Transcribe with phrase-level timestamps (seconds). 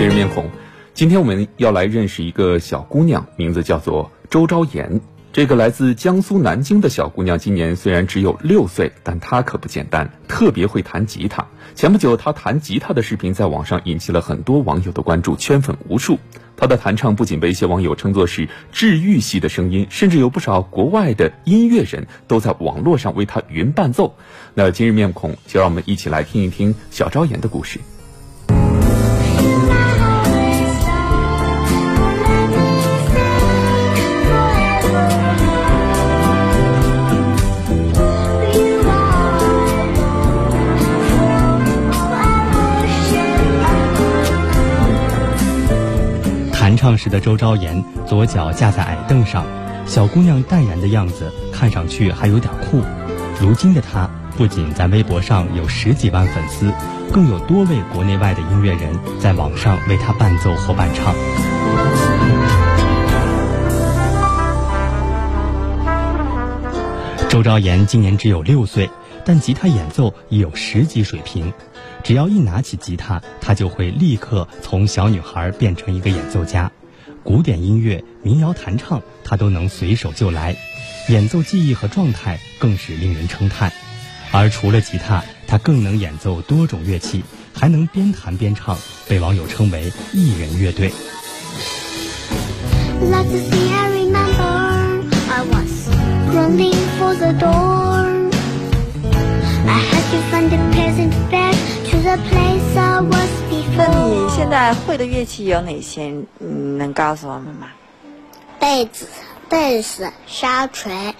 [0.00, 0.48] 今日面孔，
[0.94, 4.98] 今天我们要来认识一个小姑娘，名字叫做周昭妍。
[5.30, 11.46] 这个来自江苏南京的小姑娘，今年虽然只有六岁，但她可不简单，特别会弹吉他。
[11.74, 16.18] 前不久，她弹吉他的视频在网上引起了很多网友的关注，圈粉无数。
[16.56, 24.16] 她的弹唱不仅被一些网友称作是治愈系的声音，甚至有不少国外的音乐人都在网络上为她云伴奏。
[24.54, 27.78] 那今日面孔，就让我们一起来听一听小昭妍的故事。
[46.70, 49.44] 弹唱时的周昭妍，左脚架在矮凳上，
[49.86, 52.80] 小姑娘淡然的样子，看上去还有点酷。
[53.40, 56.72] 如今的她，不仅在微博上有十几万粉丝，
[57.12, 61.12] 更有多位国内外的音乐人在网上为她伴奏或伴唱。
[67.28, 68.88] 周昭妍今年只有六岁，
[69.24, 71.52] 但吉他演奏已有十级水平。
[72.02, 76.72] 只要一拿起吉他，他就会立刻从小女孩变成一个演奏家。
[77.22, 80.56] 古典音乐、民谣弹唱，他都能随手就来。
[81.08, 83.72] 演奏技艺和状态更是令人称叹。
[84.32, 90.92] 而除了吉他，他更能演奏多种乐器，还能边弹边唱，被网友称为“艺人乐队”。
[93.02, 95.88] Like the sea, I remember I was
[96.34, 97.69] running for the door.
[102.10, 102.22] 那你
[103.48, 104.28] before.
[104.34, 106.12] 现在会的乐器有哪些？
[106.40, 107.68] 嗯，能告诉我们吗？
[108.58, 109.06] 贝子、
[109.48, 111.14] 贝斯、沙锤、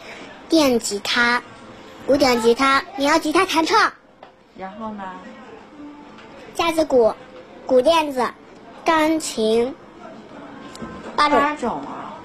[0.48, 1.42] 电吉他、
[2.08, 3.92] 古典吉他、民谣吉他弹唱、
[4.58, 5.04] 然后呢？
[6.54, 7.14] 架子鼓、
[7.66, 8.28] 鼓垫子、
[8.84, 9.72] 钢琴，
[11.14, 11.38] 八种。
[11.40, 12.18] 八种啊。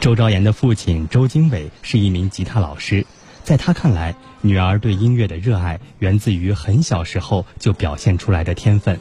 [0.00, 3.06] 周昭言的父亲周经纬是一名吉他老师，
[3.46, 8.98] 在他看来，女儿对音乐的热爱源自于很小时候就表现出来的天分。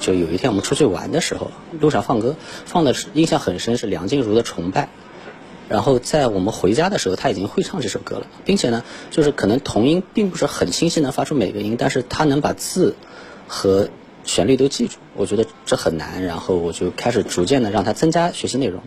[0.00, 1.50] 就有一天我们出去玩的时候，
[1.80, 4.84] 路上放歌，放的是印象很深是梁静茹的《崇拜》，
[5.68, 12.94] 然后在我们回家的时候，她已经会唱这首歌了，并且呢，就是可能童音并不是很清晰能发出每个音，但是她能把字
[13.48, 13.88] 和
[14.22, 18.80] 旋律都记住，我觉得这很难，然后我就开始逐渐的让她增加学习内容。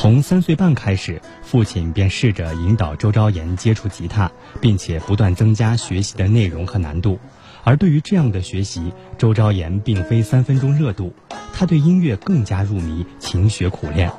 [0.00, 7.18] 从三岁半开始，父亲便试着引导周昭言接触吉他，并且不断增加学习的内容和难度。
[7.64, 11.12] 而对于这样的学习，周昭言并非三分钟热度，
[11.52, 14.10] 他对音乐更加入迷，勤学苦练。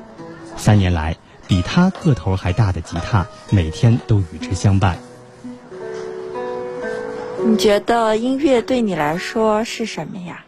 [0.56, 5.00] 三年来，比他个头还大的吉他每天都与之相伴。
[7.44, 10.46] 你觉得音乐对你来说是什么呀？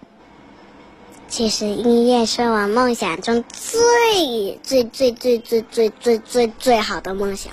[1.35, 7.51] 其实音乐是我梦想中最最最最最最最最最好的梦想。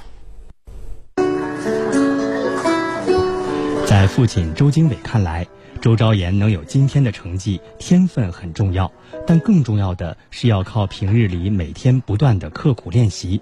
[3.86, 5.46] 在父亲周经纬看来，
[5.80, 8.92] 周昭言能有今天的成绩，天分很重要，
[9.26, 13.40] 但更重要的是要靠平日里每天不断的刻苦练习。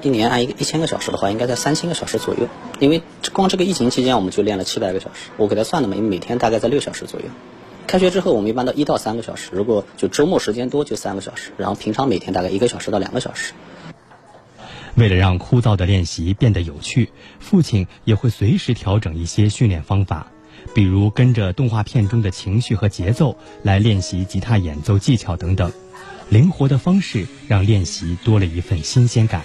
[0.00, 2.46] 一年按一个一千个小时的话，应该在三千个小时左右。
[2.78, 3.02] 因为
[3.32, 5.30] 光这个疫情期间，我们就练了七百个小时。
[5.38, 7.26] 我给他算的嘛，因为每天大概在六小时左右。
[7.86, 13.52] 开学之后，我们一般到一到三个小时，如果就周末时间多就三个小时，然后平常每天大概一个小时到两个小时。
[14.96, 20.28] 为了让枯燥的练习变得有趣，父亲也会随时调整一些训练方法，
[20.74, 25.72] 比如跟着动画片中的情绪和节奏来练习吉他演奏技巧等等。
[26.30, 29.44] 灵活的方式让练习多了一份新鲜感。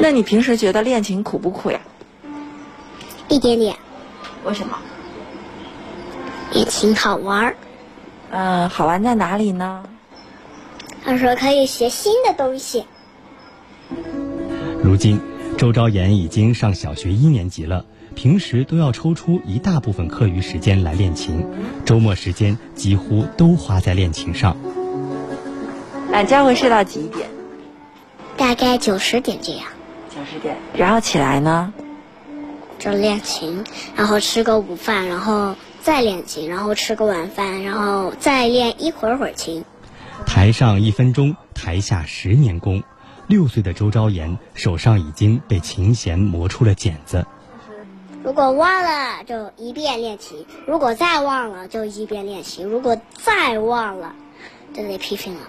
[0.00, 1.80] 那你平时觉得练琴苦不苦呀？
[3.28, 3.76] 一点点，
[4.46, 4.78] 为什么？
[6.52, 7.56] 练琴好玩儿，
[8.30, 9.82] 嗯，好玩在哪里呢？
[11.04, 12.84] 他说可以学新的东西。
[14.82, 15.20] 如今，
[15.58, 21.44] 周昭言已经上小学一年级了，平时都要抽出一大部分课余时间来练琴，
[21.84, 24.56] 周末时间几乎都花在练琴上。
[26.12, 27.28] 晚觉会睡到几点？
[28.36, 29.66] 大概九十点这样，
[30.08, 30.56] 九十点。
[30.72, 31.72] 然后起来呢？
[32.78, 33.64] 就练琴，
[33.96, 39.64] 然后吃个午饭，然后再练琴，然后吃个晚饭，然后再练一会儿会儿琴。
[40.26, 42.82] 台上一分钟，台下十年功。
[43.26, 47.26] 六岁的周昭言手上已经被琴弦磨出了茧子。
[48.22, 54.14] 如果忘了就一遍练琴，如果再忘了就一遍练琴，如果再忘了
[54.74, 55.40] 就得批评了。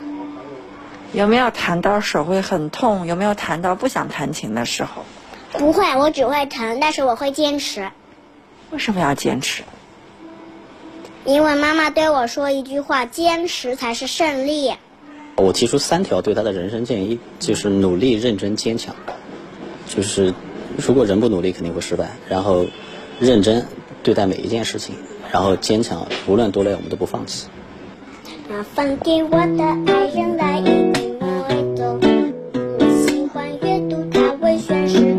[1.14, 3.08] 有没有弹到手会很痛？
[3.08, 5.04] 有没有弹到不想弹琴的时候？
[5.54, 7.90] 不会，我只会疼，但是我会坚持。
[8.72, 9.64] 为什么要坚持？
[11.26, 14.74] 因为妈妈对我说一句话：“坚持才是胜利。”
[15.36, 18.96] 我提出三条对他的人生建议，就是努力、认真、坚强。
[19.88, 20.34] 就是
[20.78, 22.12] 如果人不努力，肯定会失败。
[22.30, 22.66] 然后
[23.20, 23.66] 认真
[24.04, 24.96] 对待每一件事情，
[25.32, 27.48] 然后坚强，无论多累，我们都不放弃。
[28.50, 32.00] 那放给我的爱人来一杯莫走，
[32.80, 35.17] 我喜欢阅读他微醺时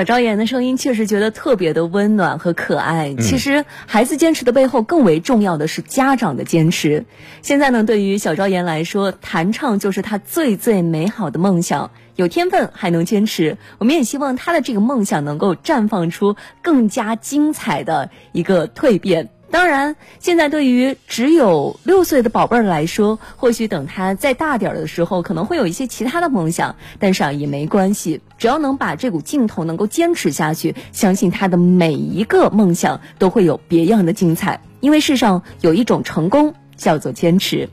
[0.00, 3.14] 小昭妍的声音确实觉得特别的温暖和可爱。
[3.16, 7.04] 其实，孩子坚持的背后，更为重要的是家长的坚持。
[7.42, 11.90] 现在呢，对于小昭妍来说，弹唱就是她最最美好的梦想。
[12.16, 19.28] 有天分还能坚持，我们也希望她的这个梦想能够绽放出更加精彩的一个蜕变。
[19.50, 34.60] 当然，现在对于只有六岁的宝贝儿来说，或许等他再大点儿的时候，可能会有一些其他的梦想，但是啊也没关系，只要能把这股劲头能够坚持下去，相信他的每一个梦想都会有别样的精彩。
[34.78, 37.68] 因为世上有一种成功叫做坚持。